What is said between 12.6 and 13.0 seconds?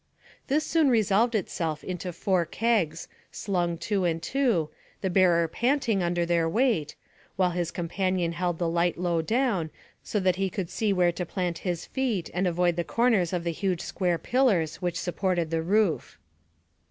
the